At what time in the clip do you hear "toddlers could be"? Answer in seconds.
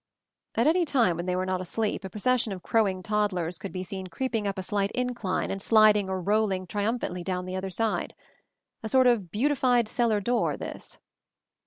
3.03-3.83